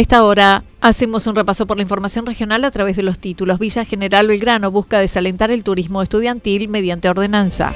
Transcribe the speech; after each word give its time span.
A 0.00 0.02
esta 0.02 0.24
hora 0.24 0.64
hacemos 0.80 1.26
un 1.26 1.36
repaso 1.36 1.66
por 1.66 1.76
la 1.76 1.82
información 1.82 2.24
regional 2.24 2.64
a 2.64 2.70
través 2.70 2.96
de 2.96 3.02
los 3.02 3.18
títulos. 3.18 3.58
Villa 3.58 3.84
General 3.84 4.26
Belgrano 4.26 4.70
busca 4.70 4.98
desalentar 4.98 5.50
el 5.50 5.62
turismo 5.62 6.00
estudiantil 6.00 6.68
mediante 6.68 7.10
ordenanza. 7.10 7.74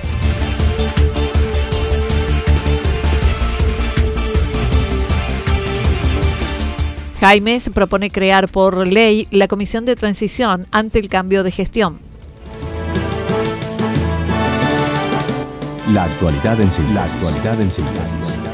Jaimes 7.20 7.68
propone 7.68 8.08
crear 8.08 8.48
por 8.48 8.86
ley 8.86 9.28
la 9.30 9.46
comisión 9.46 9.84
de 9.84 9.94
transición 9.94 10.66
ante 10.70 11.00
el 11.00 11.10
cambio 11.10 11.42
de 11.42 11.50
gestión. 11.50 11.98
La 15.92 16.04
actualidad 16.04 16.58
en. 16.58 16.94
La 16.94 17.04
actualidad 17.04 17.60
en 17.60 17.70
síntesis. 17.70 18.53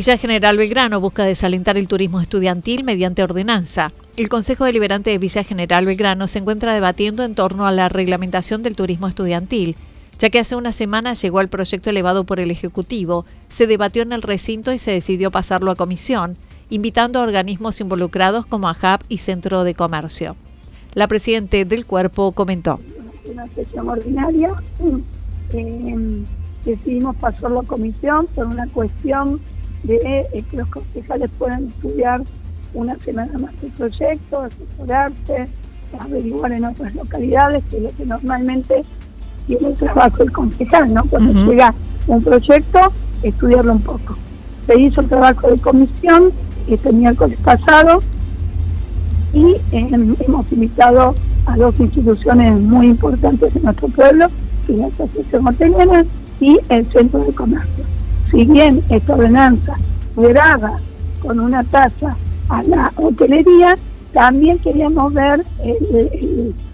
Villa 0.00 0.16
General 0.16 0.56
Belgrano 0.56 0.98
busca 0.98 1.26
desalentar 1.26 1.76
el 1.76 1.86
turismo 1.86 2.22
estudiantil 2.22 2.84
mediante 2.84 3.22
ordenanza. 3.22 3.92
El 4.16 4.30
Consejo 4.30 4.64
Deliberante 4.64 5.10
de 5.10 5.18
Villa 5.18 5.44
General 5.44 5.84
Belgrano 5.84 6.26
se 6.26 6.38
encuentra 6.38 6.72
debatiendo 6.72 7.22
en 7.22 7.34
torno 7.34 7.66
a 7.66 7.70
la 7.70 7.90
reglamentación 7.90 8.62
del 8.62 8.76
turismo 8.76 9.08
estudiantil, 9.08 9.76
ya 10.18 10.30
que 10.30 10.38
hace 10.38 10.56
una 10.56 10.72
semana 10.72 11.12
llegó 11.12 11.42
el 11.42 11.48
proyecto 11.48 11.90
elevado 11.90 12.24
por 12.24 12.40
el 12.40 12.50
Ejecutivo, 12.50 13.26
se 13.50 13.66
debatió 13.66 14.00
en 14.00 14.14
el 14.14 14.22
recinto 14.22 14.72
y 14.72 14.78
se 14.78 14.90
decidió 14.90 15.30
pasarlo 15.30 15.70
a 15.70 15.76
comisión, 15.76 16.38
invitando 16.70 17.18
a 17.18 17.22
organismos 17.22 17.78
involucrados 17.82 18.46
como 18.46 18.70
AJAP 18.70 19.02
y 19.10 19.18
Centro 19.18 19.64
de 19.64 19.74
Comercio. 19.74 20.34
La 20.94 21.08
presidenta 21.08 21.62
del 21.62 21.84
cuerpo 21.84 22.32
comentó. 22.32 22.80
Una 23.30 23.46
sesión 23.48 23.86
ordinaria, 23.86 24.54
eh, 25.52 26.22
decidimos 26.64 27.16
pasarlo 27.16 27.60
a 27.60 27.64
comisión 27.64 28.26
por 28.34 28.46
una 28.46 28.66
cuestión 28.68 29.42
de 29.82 30.26
eh, 30.32 30.44
que 30.50 30.56
los 30.56 30.68
concejales 30.68 31.30
puedan 31.38 31.68
estudiar 31.68 32.22
una 32.74 32.96
semana 32.98 33.32
más 33.38 33.52
el 33.62 33.70
proyecto, 33.70 34.40
asesorarse, 34.40 35.48
averiguar 35.98 36.52
en 36.52 36.64
otras 36.64 36.94
localidades, 36.94 37.64
que 37.70 37.78
es 37.78 37.82
lo 37.82 37.90
que 37.90 38.06
normalmente 38.06 38.84
tiene 39.46 39.68
el 39.68 39.74
trabajo 39.74 40.22
el 40.22 40.32
concejal, 40.32 40.94
¿no? 40.94 41.04
Cuando 41.04 41.32
llega 41.50 41.74
un 42.06 42.22
proyecto, 42.22 42.92
estudiarlo 43.22 43.72
un 43.72 43.82
poco. 43.82 44.16
Se 44.66 44.78
hizo 44.78 45.00
el 45.00 45.08
trabajo 45.08 45.48
de 45.48 45.58
comisión 45.58 46.30
este 46.68 46.92
miércoles 46.92 47.38
pasado 47.42 48.02
y 49.32 49.56
eh, 49.72 50.14
hemos 50.20 50.52
invitado 50.52 51.14
a 51.46 51.56
dos 51.56 51.74
instituciones 51.80 52.54
muy 52.60 52.88
importantes 52.88 53.52
de 53.54 53.60
nuestro 53.60 53.88
pueblo, 53.88 54.26
que 54.66 54.74
es 54.74 54.78
la 54.78 54.86
Asociación 54.86 55.46
Hoteleras 55.48 56.06
y 56.40 56.58
el 56.68 56.86
Centro 56.86 57.24
de 57.24 57.32
Comercio 57.32 57.79
si 58.30 58.44
bien 58.44 58.82
esta 58.88 59.14
ordenanza 59.14 59.74
graba 60.16 60.76
con 61.22 61.40
una 61.40 61.64
tasa 61.64 62.16
a 62.48 62.62
la 62.62 62.92
hotelería, 62.96 63.76
también 64.12 64.58
queríamos 64.58 65.12
ver 65.14 65.44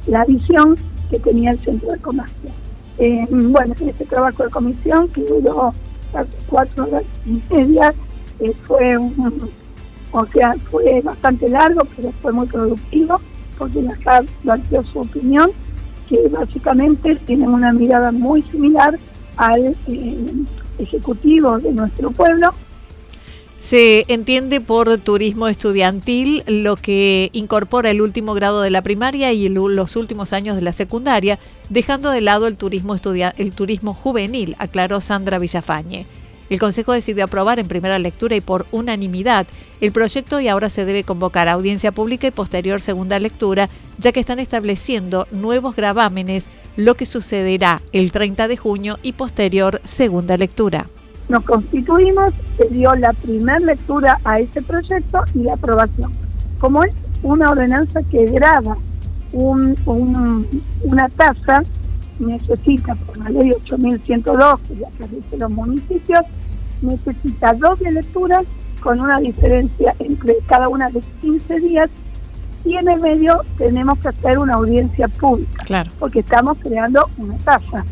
la 0.07 0.25
visión 0.25 0.77
que 1.11 1.19
tenía 1.19 1.51
el 1.51 1.59
centro 1.59 1.93
de 1.93 1.99
comercio. 1.99 2.51
Eh, 2.99 3.27
bueno, 3.31 3.75
este 3.79 4.07
trabajo 4.07 4.45
de 4.45 4.51
comisión 4.51 5.09
que 5.09 5.23
duró 5.23 5.75
cuatro 6.49 6.85
horas 6.85 7.05
y 7.27 7.43
media, 7.53 7.95
eh, 8.41 8.53
fue 8.67 8.97
o 10.13 10.27
sea, 10.33 10.55
fue 10.71 11.03
bastante 11.03 11.49
largo, 11.49 11.83
pero 11.95 12.11
fue 12.23 12.33
muy 12.33 12.47
productivo, 12.47 13.21
porque 13.59 13.83
la 13.83 13.95
JAB 13.97 14.27
planteó 14.43 14.83
su 14.85 15.01
opinión, 15.01 15.51
que 16.09 16.29
básicamente 16.29 17.17
tienen 17.27 17.51
una 17.51 17.73
mirada 17.73 18.13
muy 18.13 18.41
similar 18.43 18.99
al 19.37 19.77
eh, 19.89 20.35
ejecutivo 20.79 21.59
de 21.59 21.73
nuestro 21.73 22.11
pueblo. 22.11 22.51
Se 23.59 24.05
entiende 24.07 24.61
por 24.61 24.97
turismo 24.99 25.49
estudiantil 25.49 26.45
lo 26.47 26.77
que 26.77 27.31
incorpora 27.33 27.91
el 27.91 28.01
último 28.01 28.33
grado 28.33 28.61
de 28.61 28.71
la 28.71 28.81
primaria 28.83 29.33
y 29.33 29.49
los 29.49 29.97
últimos 29.97 30.33
años 30.33 30.55
de 30.55 30.63
la 30.63 30.73
secundaria, 30.73 31.41
dejando 31.69 32.11
de 32.11 32.21
lado 32.21 32.47
el 32.47 32.57
turismo, 32.57 32.95
el 32.95 33.53
turismo 33.55 33.93
juvenil, 33.93 34.55
aclaró 34.61 35.01
Sandra 35.01 35.41
Villafañe. 35.41 36.07
El 36.49 36.61
Consejo 36.61 36.93
decidió 36.93 37.25
aprobar 37.25 37.59
en 37.59 37.67
primera 37.67 37.99
lectura 37.99 38.37
y 38.37 38.41
por 38.41 38.67
unanimidad 38.71 39.49
el 39.81 39.91
proyecto 39.91 40.41
y 40.41 40.47
ahora 40.47 40.71
se 40.71 40.85
debe 40.85 41.03
convocar 41.03 41.49
a 41.49 41.53
audiencia 41.55 41.91
pública 41.91 42.29
y 42.29 42.31
posterior 42.31 42.81
segunda 42.81 43.19
lectura, 43.19 43.69
ya 43.99 44.13
que 44.13 44.21
están 44.21 44.39
estableciendo 44.39 45.27
nuevos 45.33 45.75
gravámenes 45.75 46.45
lo 46.77 46.95
que 46.95 47.07
sucederá 47.07 47.83
el 47.93 48.13
30 48.13 48.49
de 48.49 48.57
junio 48.57 48.99
y 49.03 49.13
posterior 49.13 49.81
segunda 49.85 50.37
lectura. 50.37 50.87
Nos 51.29 51.45
constituimos, 51.45 52.33
se 52.57 52.69
dio 52.69 52.95
la 52.95 53.13
primera 53.13 53.59
lectura 53.59 54.21
a 54.25 54.39
este 54.39 54.63
proyecto 54.63 55.21
y 55.35 55.41
la 55.41 55.55
aprobación. 55.55 56.13
Como 56.61 56.85
es 56.85 56.93
una 57.23 57.51
ordenanza 57.51 58.03
que 58.03 58.27
graba 58.27 58.77
un, 59.33 59.77
una 60.85 61.09
tasa, 61.09 61.63
necesita 62.19 62.95
por 62.95 63.19
la 63.19 63.31
ley 63.31 63.51
8102, 63.51 64.61
que 64.61 64.77
ya 64.77 65.07
dice 65.09 65.37
los 65.37 65.51
municipios, 65.51 66.25
necesita 66.83 67.55
doble 67.55 67.91
lecturas 67.93 68.45
con 68.81 69.01
una 69.01 69.19
diferencia 69.19 69.95
entre 69.99 70.37
cada 70.47 70.69
una 70.69 70.89
de 70.91 71.01
15 71.21 71.61
días 71.61 71.91
y 72.67 72.77
en 72.77 72.91
el 72.91 73.01
medio 73.01 73.43
tenemos 73.59 73.99
que 74.01 74.09
hacer 74.09 74.39
una 74.39 74.55
audiencia 74.55 75.07
pública, 75.09 75.65
claro. 75.65 75.91
porque 76.01 76.19
estamos 76.19 76.59
creando 76.59 77.09
una 77.17 77.37
tasa. 77.39 77.85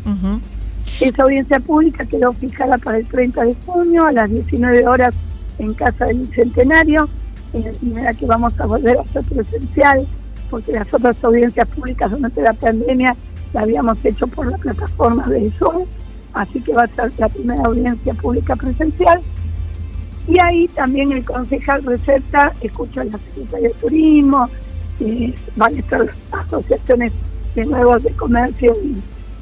Esa 0.99 1.23
audiencia 1.23 1.59
pública 1.61 2.05
quedó 2.05 2.33
fijada 2.33 2.77
para 2.77 2.97
el 2.97 3.05
30 3.05 3.45
de 3.45 3.55
junio 3.65 4.05
a 4.05 4.11
las 4.11 4.29
19 4.29 4.87
horas 4.87 5.15
en 5.59 5.73
Casa 5.73 6.05
del 6.05 6.19
Bicentenario, 6.19 7.09
en 7.53 7.63
la 7.65 7.71
primera 7.71 8.13
que 8.13 8.25
vamos 8.25 8.59
a 8.59 8.65
volver 8.65 8.97
a 8.97 9.01
hacer 9.01 9.23
presencial, 9.23 10.05
porque 10.49 10.73
las 10.73 10.93
otras 10.93 11.23
audiencias 11.23 11.67
públicas 11.69 12.11
durante 12.11 12.41
la 12.41 12.53
pandemia 12.53 13.15
la 13.53 13.61
habíamos 13.61 14.03
hecho 14.03 14.27
por 14.27 14.51
la 14.51 14.57
plataforma 14.57 15.25
de 15.27 15.51
Zoom, 15.51 15.85
así 16.33 16.59
que 16.59 16.73
va 16.73 16.83
a 16.83 16.87
ser 16.87 17.11
la 17.17 17.29
primera 17.29 17.63
audiencia 17.63 18.13
pública 18.13 18.55
presencial. 18.57 19.21
Y 20.27 20.39
ahí 20.39 20.67
también 20.69 21.11
el 21.11 21.23
concejal 21.23 21.83
receta, 21.83 22.51
escucha 22.61 23.01
a 23.01 23.05
la 23.05 23.17
Secretaría 23.17 23.69
de 23.69 23.73
Turismo, 23.75 24.49
van 25.55 25.75
a 25.75 25.79
estar 25.79 26.09
asociaciones 26.31 27.11
de 27.55 27.65
nuevos 27.65 28.03
de 28.03 28.11
comercio 28.11 28.75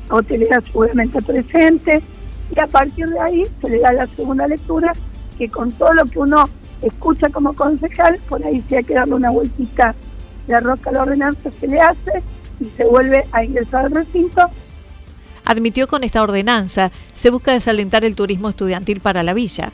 hotelera 0.10 0.62
seguramente 0.62 1.22
presente, 1.22 2.02
y 2.56 2.60
a 2.60 2.68
partir 2.68 3.08
de 3.08 3.20
ahí 3.20 3.48
se 3.62 3.70
le 3.70 3.80
da 3.80 3.94
la 3.94 4.08
segunda 4.08 4.48
lectura, 4.48 4.94
que 5.38 5.50
con 5.50 5.72
todo 5.72 5.94
lo 5.94 6.06
que 6.06 6.20
uno 6.20 6.48
escucha 6.82 7.30
como 7.30 7.54
concejal, 7.54 8.20
por 8.30 8.44
ahí 8.46 8.64
se 8.70 8.78
hay 8.78 8.84
que 8.84 8.94
darle 8.94 9.16
una 9.16 9.32
vueltita 9.32 9.96
de 10.48 10.60
rosca 10.60 10.90
a 10.90 10.94
la 10.94 11.02
ordenanza, 11.04 11.50
se 11.60 11.68
le 11.68 11.80
hace 11.80 12.22
y 12.60 12.66
se 12.66 12.86
vuelve 12.86 13.26
a 13.32 13.44
ingresar 13.44 13.86
al 13.86 13.92
recinto. 13.92 14.42
Admitió 15.46 15.88
con 15.88 16.04
esta 16.04 16.22
ordenanza 16.22 16.92
se 17.16 17.30
busca 17.30 17.54
desalentar 17.54 18.06
el 18.06 18.16
turismo 18.16 18.50
estudiantil 18.50 19.00
para 19.00 19.24
la 19.24 19.34
villa. 19.34 19.72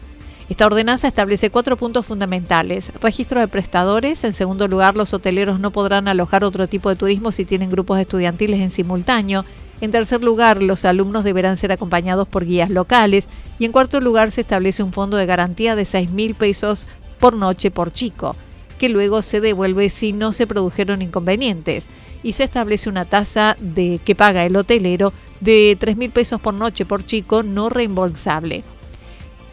Esta 0.50 0.66
ordenanza 0.66 1.08
establece 1.08 1.52
cuatro 1.52 1.78
puntos 1.78 2.08
fundamentales. 2.08 2.92
Registro 3.02 3.40
de 3.40 3.48
prestadores. 3.48 4.24
En 4.24 4.34
segundo 4.34 4.68
lugar, 4.68 4.96
los 4.96 5.14
hoteleros 5.14 5.60
no 5.60 5.70
podrán 5.70 6.08
alojar 6.08 6.44
otro 6.44 6.68
tipo 6.68 6.90
de 6.90 6.96
turismo 6.96 7.32
si 7.32 7.46
tienen 7.46 7.70
grupos 7.70 8.00
estudiantiles 8.00 8.60
en 8.60 8.72
simultáneo. 8.72 9.46
En 9.80 9.92
tercer 9.92 10.24
lugar, 10.24 10.64
los 10.64 10.86
alumnos 10.86 11.24
deberán 11.24 11.56
ser 11.58 11.72
acompañados 11.72 12.28
por 12.28 12.46
guías 12.46 12.72
locales. 12.72 13.26
Y 13.60 13.66
en 13.66 13.72
cuarto 13.72 14.02
lugar, 14.02 14.32
se 14.32 14.42
establece 14.42 14.82
un 14.82 14.92
fondo 14.92 15.18
de 15.18 15.28
garantía 15.28 15.76
de 15.76 15.86
6 15.86 16.10
mil 16.12 16.34
pesos 16.34 16.88
por 17.20 17.36
noche 17.36 17.70
por 17.70 17.92
chico, 17.92 18.36
que 18.80 18.90
luego 18.90 19.22
se 19.22 19.42
devuelve 19.42 19.92
si 19.92 20.14
no 20.14 20.34
se 20.34 20.48
produjeron 20.48 21.04
inconvenientes. 21.04 21.86
Y 22.24 22.34
se 22.34 22.46
establece 22.46 22.90
una 22.90 23.06
tasa 23.06 23.56
de 23.62 24.00
que 24.04 24.16
paga 24.16 24.44
el 24.46 24.56
hotelero 24.56 25.14
de 25.42 25.78
3 25.80 25.96
mil 25.96 26.10
pesos 26.10 26.42
por 26.42 26.56
noche 26.56 26.86
por 26.86 27.06
chico 27.06 27.44
no 27.44 27.70
reembolsable. 27.70 28.64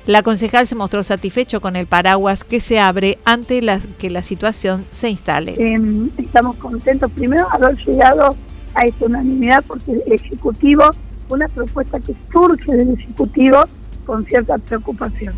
La 0.07 0.23
concejal 0.23 0.69
se 0.69 0.77
mostró 0.77 1.03
satisfecho 1.03 1.61
con 1.61 1.75
el 1.75 1.89
paraguas 1.89 2.45
que 2.45 2.61
se 2.61 2.79
abre 2.79 3.19
ante 3.25 3.61
la, 3.61 3.81
que 3.99 4.09
la 4.09 4.23
situación 4.23 4.85
se 4.93 5.11
instale. 5.11 5.57
Em, 5.59 6.09
estamos 6.17 6.55
contentos 6.57 7.11
primero 7.11 7.49
de 7.49 7.65
haber 7.65 7.77
llegado 7.85 8.37
a 8.75 8.83
esta 8.83 9.05
unanimidad 9.05 9.65
porque 9.67 9.93
el 9.93 10.13
Ejecutivo, 10.13 10.85
una 11.29 11.49
propuesta 11.49 11.99
que 11.99 12.15
surge 12.33 12.73
del 12.73 12.93
Ejecutivo 12.93 13.65
con 14.07 14.25
cierta 14.27 14.59
preocupación, 14.59 15.35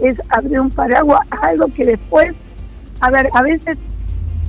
es 0.00 0.20
abrir 0.28 0.60
un 0.60 0.70
paraguas 0.70 1.26
a 1.32 1.48
algo 1.48 1.66
que 1.74 1.84
después, 1.84 2.32
a 3.00 3.10
ver, 3.10 3.28
a 3.34 3.42
veces 3.42 3.76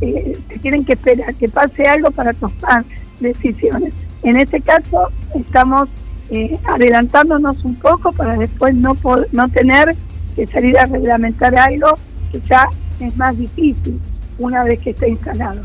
eh, 0.01 0.39
tienen 0.61 0.85
que 0.85 0.93
esperar 0.93 1.33
que 1.33 1.49
pase 1.49 1.87
algo 1.87 2.11
para 2.11 2.31
tomar 2.33 2.85
decisiones. 3.19 3.91
En 4.21 4.37
este 4.37 4.61
caso 4.61 5.09
estamos 5.33 5.89
eh, 6.29 6.57
adelantándonos 6.65 7.63
un 7.63 7.75
poco 7.75 8.11
para 8.11 8.37
después 8.37 8.73
no, 8.75 8.95
no 9.31 9.49
tener 9.49 9.95
que 10.35 10.47
salir 10.47 10.77
a 10.77 10.85
reglamentar 10.85 11.55
algo 11.57 11.97
que 12.31 12.41
ya 12.41 12.67
es 12.99 13.15
más 13.17 13.37
difícil 13.37 13.99
una 14.39 14.63
vez 14.63 14.79
que 14.79 14.91
esté 14.91 15.09
instalado. 15.09 15.61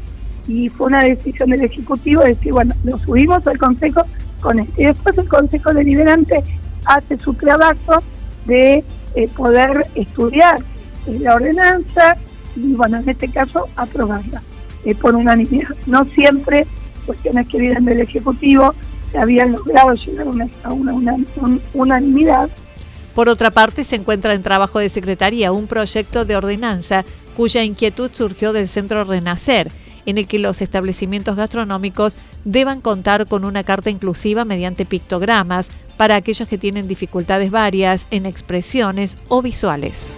Y 0.46 0.69
fue 0.70 0.88
una 0.88 1.05
decisión 1.05 1.50
del 1.50 1.64
Ejecutivo 1.64 2.22
de 2.22 2.28
decir, 2.28 2.52
bueno, 2.52 2.75
lo 2.84 2.99
subimos 2.99 3.46
al 3.46 3.58
Consejo 3.58 4.02
con 4.40 4.58
este. 4.58 4.82
Y 4.82 4.87
después 4.87 5.16
el 5.19 5.28
Consejo 5.28 5.75
Deliberante 5.75 6.43
hace 6.87 7.19
su 7.19 7.34
trabajo 7.34 8.02
de 8.46 8.84
eh, 9.14 9.28
poder 9.37 9.87
estudiar 9.94 10.58
la 11.06 11.34
ordenanza 11.34 12.16
y, 12.56 12.72
bueno, 12.72 12.99
en 12.99 13.08
este 13.08 13.28
caso, 13.28 13.69
aprobarla 13.76 14.43
eh, 14.84 14.94
por 14.94 15.14
unanimidad. 15.14 15.70
No 15.87 16.04
siempre 16.04 16.66
cuestiones 17.04 17.46
que 17.49 17.58
vienen 17.58 17.84
del 17.84 18.00
Ejecutivo 18.00 18.75
se 19.12 19.46
logrado 19.46 19.94
llegar 19.94 20.26
a 20.62 20.72
una, 20.72 20.88
una, 20.90 21.16
unanimidad. 21.75 22.50
Por 23.14 23.28
otra 23.28 23.50
parte, 23.50 23.84
se 23.84 23.96
encuentra 23.96 24.34
en 24.34 24.43
trabajo 24.43 24.78
de 24.78 24.88
secretaría 24.88 25.52
un 25.52 25.66
proyecto 25.66 26.25
de 26.25 26.37
ordenanza 26.37 27.05
cuya 27.37 27.64
inquietud 27.64 28.10
surgió 28.12 28.52
del 28.52 28.69
Centro 28.69 29.05
Renacer, 29.05 29.72
en 30.06 30.19
el 30.19 30.26
que 30.26 30.38
los 30.38 30.60
establecimientos 30.60 31.37
gastronómicos 31.37 32.14
deban 32.44 32.81
contar 32.81 33.26
con 33.26 33.44
una 33.44 33.64
carta 33.64 33.90
inclusiva 33.90 34.44
mediante 34.44 34.87
pictogramas 34.87 35.66
para 35.96 36.16
aquellos 36.16 36.49
que 36.49 36.58
tienen 36.58 36.88
dificultades 36.88 37.50
varias 37.50 38.06
en 38.11 38.25
expresiones 38.25 39.19
o 39.28 39.43
visuales. 39.43 40.16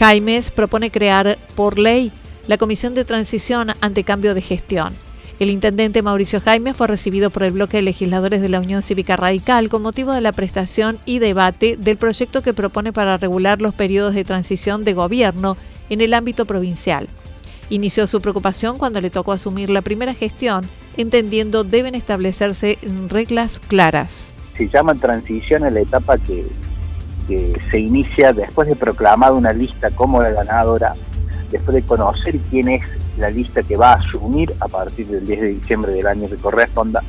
Jaimes 0.00 0.50
propone 0.50 0.90
crear 0.90 1.36
por 1.54 1.78
ley 1.78 2.10
la 2.48 2.56
Comisión 2.56 2.94
de 2.94 3.04
Transición 3.04 3.72
ante 3.82 4.02
Cambio 4.02 4.32
de 4.32 4.40
Gestión. 4.40 4.94
El 5.38 5.50
intendente 5.50 6.00
Mauricio 6.00 6.40
Jaime 6.40 6.72
fue 6.72 6.86
recibido 6.86 7.28
por 7.28 7.42
el 7.42 7.52
bloque 7.52 7.76
de 7.76 7.82
legisladores 7.82 8.40
de 8.40 8.48
la 8.48 8.60
Unión 8.60 8.80
Cívica 8.80 9.16
Radical 9.16 9.68
con 9.68 9.82
motivo 9.82 10.12
de 10.12 10.22
la 10.22 10.32
prestación 10.32 10.98
y 11.04 11.18
debate 11.18 11.76
del 11.76 11.98
proyecto 11.98 12.40
que 12.40 12.54
propone 12.54 12.94
para 12.94 13.18
regular 13.18 13.60
los 13.60 13.74
periodos 13.74 14.14
de 14.14 14.24
transición 14.24 14.84
de 14.84 14.94
gobierno 14.94 15.58
en 15.90 16.00
el 16.00 16.14
ámbito 16.14 16.46
provincial. 16.46 17.06
Inició 17.68 18.06
su 18.06 18.22
preocupación 18.22 18.78
cuando 18.78 19.02
le 19.02 19.10
tocó 19.10 19.32
asumir 19.32 19.68
la 19.68 19.82
primera 19.82 20.14
gestión, 20.14 20.66
entendiendo 20.96 21.62
deben 21.62 21.94
establecerse 21.94 22.78
reglas 23.08 23.58
claras. 23.58 24.32
Se 24.56 24.66
llama 24.66 24.94
transición 24.94 25.66
en 25.66 25.74
la 25.74 25.80
etapa 25.80 26.16
que 26.16 26.46
se 27.70 27.78
inicia 27.78 28.32
después 28.32 28.68
de 28.68 28.76
proclamar 28.76 29.32
una 29.32 29.52
lista 29.52 29.90
como 29.90 30.22
la 30.22 30.30
ganadora, 30.30 30.94
después 31.50 31.74
de 31.74 31.82
conocer 31.82 32.38
quién 32.50 32.68
es 32.68 32.84
la 33.16 33.30
lista 33.30 33.62
que 33.62 33.76
va 33.76 33.92
a 33.92 33.96
asumir 33.96 34.54
a 34.60 34.68
partir 34.68 35.06
del 35.06 35.26
10 35.26 35.40
de 35.40 35.48
diciembre 35.48 35.92
del 35.92 36.06
año 36.06 36.28
que 36.28 36.36
corresponda, 36.36 37.02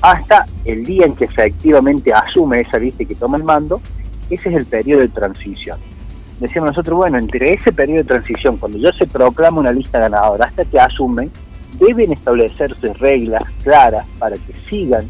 hasta 0.00 0.46
el 0.64 0.84
día 0.84 1.06
en 1.06 1.14
que 1.14 1.26
efectivamente 1.26 2.12
asume 2.12 2.60
esa 2.60 2.78
lista 2.78 3.02
y 3.02 3.06
que 3.06 3.14
toma 3.14 3.36
el 3.36 3.44
mando, 3.44 3.80
ese 4.30 4.48
es 4.48 4.54
el 4.54 4.66
periodo 4.66 5.00
de 5.00 5.08
transición. 5.08 5.78
Decíamos 6.40 6.70
nosotros, 6.70 6.96
bueno, 6.96 7.18
entre 7.18 7.52
ese 7.52 7.72
periodo 7.72 7.98
de 7.98 8.04
transición, 8.04 8.56
cuando 8.56 8.78
ya 8.78 8.92
se 8.92 9.06
proclama 9.06 9.60
una 9.60 9.72
lista 9.72 10.00
ganadora, 10.00 10.46
hasta 10.46 10.64
que 10.64 10.80
asumen, 10.80 11.30
deben 11.78 12.12
establecerse 12.12 12.92
reglas 12.94 13.44
claras 13.62 14.06
para 14.18 14.36
que 14.36 14.52
sigan 14.68 15.06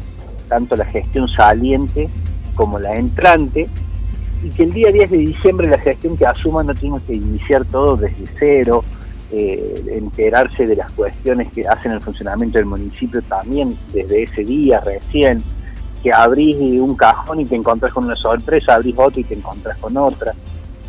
tanto 0.47 0.75
la 0.75 0.85
gestión 0.85 1.27
saliente 1.27 2.07
como 2.53 2.77
la 2.77 2.95
entrante 2.95 3.67
y 4.43 4.49
que 4.49 4.63
el 4.63 4.73
día 4.73 4.91
10 4.91 5.11
de 5.11 5.17
diciembre 5.17 5.67
la 5.67 5.79
gestión 5.79 6.17
que 6.17 6.25
asuma 6.25 6.63
no 6.63 6.75
tenga 6.75 6.99
que 6.99 7.13
iniciar 7.13 7.63
todo 7.65 7.95
desde 7.95 8.25
cero, 8.37 8.83
eh, 9.31 9.83
enterarse 9.87 10.67
de 10.67 10.75
las 10.75 10.91
cuestiones 10.91 11.51
que 11.53 11.67
hacen 11.67 11.93
el 11.93 12.01
funcionamiento 12.01 12.57
del 12.57 12.67
municipio 12.67 13.21
también 13.23 13.75
desde 13.93 14.23
ese 14.23 14.43
día 14.43 14.81
recién, 14.81 15.41
que 16.03 16.11
abrís 16.11 16.57
un 16.79 16.95
cajón 16.95 17.39
y 17.39 17.45
te 17.45 17.55
encontrás 17.55 17.93
con 17.93 18.03
una 18.03 18.17
sorpresa, 18.17 18.75
abrís 18.75 18.95
otro 18.97 19.21
y 19.21 19.23
te 19.23 19.35
encontrás 19.35 19.77
con 19.77 19.95
otra, 19.95 20.33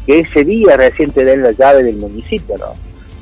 que 0.04 0.20
ese 0.20 0.44
día 0.44 0.76
recién 0.76 1.12
te 1.12 1.24
den 1.24 1.42
la 1.42 1.52
llave 1.52 1.84
del 1.84 1.96
municipio, 1.96 2.56
¿no? 2.58 2.66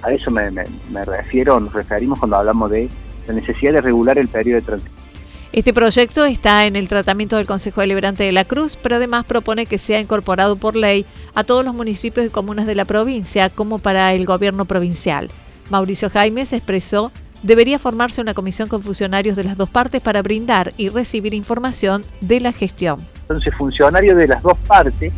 A 0.03 0.13
eso 0.13 0.31
me, 0.31 0.51
me 0.51 1.05
refiero, 1.05 1.61
nos 1.61 1.73
referimos 1.73 2.19
cuando 2.19 2.39
hablamos 2.39 2.71
de 2.71 2.89
la 3.29 3.35
necesidad 3.35 3.75
de 3.75 3.81
regular 3.83 4.19
el 4.19 4.29
periodo 4.29 4.61
de 4.61 4.67
transición. 4.67 5.02
Este 5.53 5.75
proyecto 5.75 6.25
está 6.25 6.65
en 6.65 6.77
el 6.77 6.89
tratamiento 6.89 7.37
del 7.37 7.45
Consejo 7.45 7.83
Deliberante 7.83 8.25
de 8.25 8.33
la 8.33 8.47
Cruz, 8.47 8.79
pero 8.83 8.97
además 8.97 9.27
propone 9.27 9.67
que 9.67 9.77
sea 9.77 10.01
incorporado 10.01 10.57
por 10.57 10.77
ley 10.77 11.05
a 11.35 11.45
todos 11.45 11.63
los 11.63 11.75
municipios 11.75 12.25
y 12.25 12.31
comunas 12.31 12.67
de 12.67 12.75
la 12.75 12.87
provincia, 12.87 13.51
como 13.51 13.79
para 13.79 14.15
el 14.15 14.25
gobierno 14.25 14.65
provincial. 14.65 15.29
Mauricio 15.69 16.09
Jaimes 16.09 16.55
expresó 16.55 17.13
debería 17.43 17.79
formarse 17.79 18.23
una 18.23 18.33
comisión 18.33 18.67
con 18.71 18.83
funcionarios 18.83 19.37
de 19.37 19.45
las 19.45 19.59
dos 19.59 19.69
partes 19.69 20.01
para 20.01 20.23
brindar 20.23 20.73
y 20.79 20.89
recibir 20.89 21.35
información 21.35 22.03
de 22.23 22.41
la 22.41 22.53
gestión. 22.53 23.07
Entonces, 23.23 23.55
funcionarios 23.55 24.17
de 24.17 24.29
las 24.29 24.43
dos 24.43 24.57
partes 24.67 25.13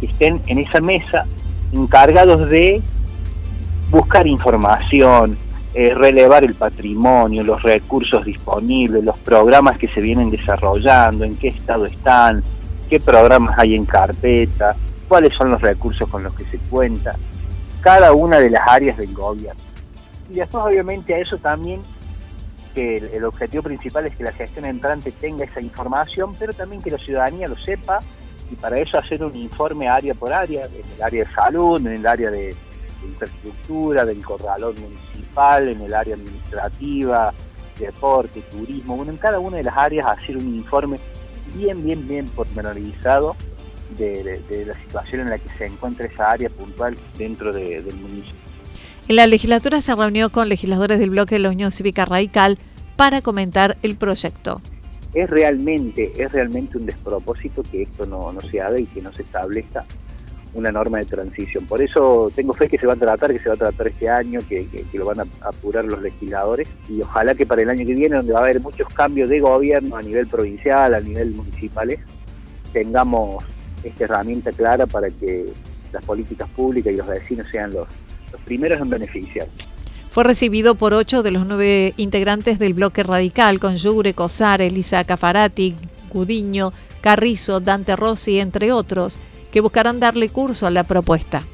que 0.00 0.06
estén 0.06 0.42
en 0.48 0.58
esa 0.58 0.80
mesa 0.80 1.24
encargados 1.72 2.50
de 2.50 2.82
buscar 3.92 4.26
información, 4.26 5.36
eh, 5.74 5.94
relevar 5.94 6.44
el 6.44 6.54
patrimonio, 6.54 7.42
los 7.42 7.62
recursos 7.62 8.24
disponibles, 8.26 9.02
los 9.02 9.16
programas 9.18 9.78
que 9.78 9.88
se 9.88 10.02
vienen 10.02 10.30
desarrollando, 10.30 11.24
en 11.24 11.34
qué 11.36 11.48
estado 11.48 11.86
están, 11.86 12.42
qué 12.90 13.00
programas 13.00 13.58
hay 13.58 13.74
en 13.74 13.86
carpeta, 13.86 14.76
cuáles 15.08 15.34
son 15.34 15.50
los 15.50 15.62
recursos 15.62 16.06
con 16.10 16.22
los 16.24 16.34
que 16.34 16.44
se 16.44 16.58
cuenta, 16.58 17.16
cada 17.80 18.12
una 18.12 18.38
de 18.38 18.50
las 18.50 18.68
áreas 18.68 18.98
del 18.98 19.14
gobierno. 19.14 19.60
Y 20.30 20.34
después 20.34 20.62
obviamente 20.62 21.14
a 21.14 21.18
eso 21.18 21.38
también 21.38 21.80
que 22.74 22.96
el, 22.96 23.24
objetivo 23.24 23.62
principal 23.62 24.06
es 24.06 24.14
que 24.14 24.24
la 24.24 24.32
gestión 24.32 24.66
entrante 24.66 25.10
tenga 25.12 25.44
esa 25.44 25.60
información, 25.62 26.34
pero 26.38 26.52
también 26.52 26.82
que 26.82 26.90
la 26.90 26.98
ciudadanía 26.98 27.48
lo 27.48 27.56
sepa 27.56 28.00
y 28.50 28.56
para 28.56 28.78
eso 28.78 28.98
hacer 28.98 29.24
un 29.24 29.34
informe 29.36 29.88
área 29.88 30.14
por 30.14 30.32
área, 30.32 30.64
en 30.66 30.92
el 30.96 31.02
área 31.02 31.24
de 31.24 31.30
salud, 31.30 31.80
en 31.80 31.94
el 31.94 32.06
área 32.06 32.30
de, 32.30 32.54
infraestructura, 33.06 34.04
del 34.04 34.22
corralón 34.22 34.74
municipal, 34.80 35.68
en 35.68 35.80
el 35.80 35.94
área 35.94 36.14
administrativa, 36.14 37.32
deporte, 37.78 38.42
turismo, 38.50 38.96
bueno, 38.96 39.12
en 39.12 39.18
cada 39.18 39.38
una 39.38 39.56
de 39.56 39.64
las 39.64 39.76
áreas 39.76 40.06
hacer 40.06 40.36
un 40.36 40.54
informe 40.54 40.98
bien, 41.54 41.84
bien, 41.84 42.06
bien 42.06 42.26
pormenorizado 42.26 43.36
de, 43.98 44.40
de, 44.48 44.66
la 44.66 44.74
situación 44.74 45.22
en 45.22 45.30
la 45.30 45.38
que 45.38 45.48
se 45.58 45.66
encuentra 45.66 46.06
esa 46.06 46.30
área 46.30 46.48
puntual 46.48 46.96
dentro 47.18 47.52
del 47.52 47.94
municipio. 47.94 48.34
En 49.08 49.16
la 49.16 49.26
legislatura 49.26 49.82
se 49.82 49.94
reunió 49.94 50.30
con 50.30 50.48
legisladores 50.48 50.98
del 50.98 51.10
bloque 51.10 51.34
de 51.34 51.40
la 51.40 51.50
Unión 51.50 51.72
Cívica 51.72 52.04
Radical 52.04 52.58
para 52.96 53.20
comentar 53.20 53.76
el 53.82 53.96
proyecto. 53.96 54.60
Es 55.12 55.28
realmente, 55.28 56.12
es 56.16 56.32
realmente 56.32 56.78
un 56.78 56.86
despropósito 56.86 57.62
que 57.62 57.82
esto 57.82 58.06
no, 58.06 58.32
no 58.32 58.40
se 58.48 58.60
haga 58.60 58.80
y 58.80 58.86
que 58.86 59.02
no 59.02 59.12
se 59.12 59.22
establezca 59.22 59.84
una 60.54 60.70
norma 60.70 60.98
de 60.98 61.04
transición. 61.04 61.66
Por 61.66 61.80
eso 61.80 62.30
tengo 62.34 62.52
fe 62.52 62.68
que 62.68 62.78
se 62.78 62.86
va 62.86 62.92
a 62.92 62.96
tratar, 62.96 63.32
que 63.32 63.38
se 63.38 63.48
va 63.48 63.54
a 63.54 63.58
tratar 63.58 63.88
este 63.88 64.08
año, 64.08 64.40
que, 64.48 64.66
lo 64.92 65.06
van 65.06 65.20
a 65.20 65.24
apurar 65.42 65.84
los 65.84 66.02
legisladores 66.02 66.68
y 66.88 67.00
ojalá 67.00 67.34
que 67.34 67.46
para 67.46 67.62
el 67.62 67.70
año 67.70 67.86
que 67.86 67.94
viene, 67.94 68.16
donde 68.16 68.32
va 68.32 68.40
a 68.40 68.42
haber 68.42 68.60
muchos 68.60 68.88
cambios 68.88 69.30
de 69.30 69.40
gobierno 69.40 69.96
a 69.96 70.02
nivel 70.02 70.26
provincial, 70.26 70.94
a 70.94 71.00
nivel 71.00 71.30
municipal, 71.30 71.96
tengamos 72.72 73.44
esta 73.82 74.04
herramienta 74.04 74.52
clara 74.52 74.86
para 74.86 75.08
que 75.08 75.46
las 75.92 76.04
políticas 76.04 76.48
públicas 76.50 76.92
y 76.92 76.96
los 76.96 77.06
vecinos 77.06 77.46
sean 77.50 77.70
los, 77.72 77.88
primeros 78.44 78.80
en 78.80 78.90
beneficiar. 78.90 79.46
Fue 80.10 80.24
recibido 80.24 80.74
por 80.74 80.94
ocho 80.94 81.22
de 81.22 81.30
los 81.30 81.46
nueve 81.46 81.94
integrantes 81.96 82.58
del 82.58 82.74
bloque 82.74 83.02
radical, 83.02 83.60
con 83.60 83.76
Yure, 83.76 84.14
Cosar, 84.14 84.60
Elisa 84.60 85.04
Cafarati, 85.04 85.74
Gudiño, 86.10 86.72
Carrizo, 87.00 87.60
Dante 87.60 87.96
Rossi, 87.96 88.40
entre 88.40 88.72
otros, 88.72 89.18
que 89.52 89.60
buscarán 89.60 90.00
darle 90.00 90.30
curso 90.30 90.66
a 90.66 90.70
la 90.70 90.82
propuesta. 90.82 91.46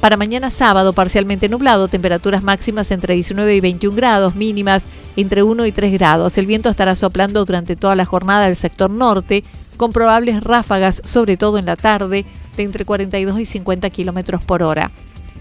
Para 0.00 0.16
mañana 0.16 0.50
sábado, 0.50 0.92
parcialmente 0.92 1.48
nublado, 1.48 1.88
temperaturas 1.88 2.42
máximas 2.42 2.90
entre 2.90 3.14
19 3.14 3.54
y 3.54 3.60
21 3.60 3.96
grados, 3.96 4.34
mínimas 4.34 4.84
entre 5.16 5.42
1 5.42 5.66
y 5.66 5.72
3 5.72 5.92
grados. 5.92 6.38
El 6.38 6.46
viento 6.46 6.70
estará 6.70 6.96
soplando 6.96 7.44
durante 7.44 7.76
toda 7.76 7.94
la 7.96 8.06
jornada 8.06 8.46
del 8.46 8.56
sector 8.56 8.90
norte, 8.90 9.44
con 9.76 9.92
probables 9.92 10.42
ráfagas, 10.42 11.02
sobre 11.04 11.36
todo 11.36 11.58
en 11.58 11.66
la 11.66 11.76
tarde, 11.76 12.24
de 12.56 12.62
entre 12.62 12.84
42 12.84 13.40
y 13.40 13.46
50 13.46 13.90
kilómetros 13.90 14.42
por 14.44 14.62
hora. 14.62 14.90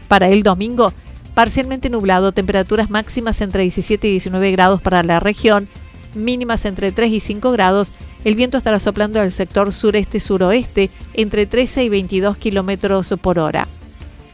Para 0.08 0.28
el 0.28 0.44
domingo, 0.44 0.94
Parcialmente 1.40 1.90
nublado, 1.90 2.34
temperaturas 2.34 2.90
máximas 2.90 3.40
entre 3.40 3.62
17 3.62 4.06
y 4.08 4.12
19 4.12 4.52
grados 4.52 4.82
para 4.82 5.04
la 5.04 5.22
región, 5.22 5.70
mínimas 6.14 6.66
entre 6.66 6.92
3 6.92 7.14
y 7.14 7.20
5 7.22 7.54
grados. 7.54 7.94
El 8.26 8.36
viento 8.36 8.58
estará 8.58 8.78
soplando 8.82 9.22
al 9.22 9.32
sector 9.32 9.72
sureste-suroeste 9.72 10.90
entre 11.14 11.46
13 11.46 11.86
y 11.86 11.88
22 11.88 12.36
kilómetros 12.36 13.14
por 13.22 13.40
hora. 13.40 13.70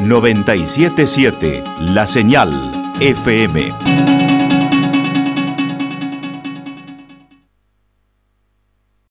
977 0.00 1.64
La 1.80 2.06
Señal 2.06 2.50
FM. 3.00 4.35